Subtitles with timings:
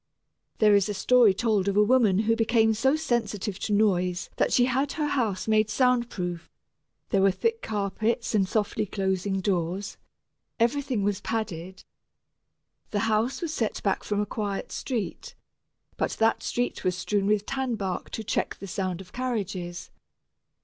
[0.57, 4.51] There is a story told of a woman who became so sensitive to noise that
[4.51, 6.49] she had her house made sound proof:
[7.09, 9.97] there were thick carpets and softly closing doors;
[10.59, 11.83] everything was padded.
[12.89, 15.35] The house was set back from a quiet street,
[15.97, 19.91] but that street was strewn with tanbark to check the sound of carriages.